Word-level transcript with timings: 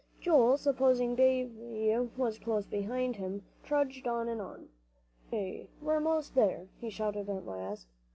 Joel, 0.19 0.57
supposing 0.57 1.13
Davie 1.13 1.95
was 2.17 2.39
close 2.39 2.65
behind 2.65 3.17
him, 3.17 3.43
trudged 3.61 4.07
on 4.07 4.29
and 4.29 4.41
on. 4.41 4.69
"Hooray, 5.29 5.69
we're 5.79 5.99
most 5.99 6.33
there!" 6.33 6.69
he 6.79 6.89
shouted 6.89 7.29
at 7.29 7.45
last. 7.45 7.85